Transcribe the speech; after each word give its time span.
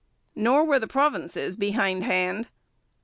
Nor 0.33 0.65
were 0.65 0.79
the 0.79 0.87
provinces 0.87 1.55
behindhand. 1.55 2.47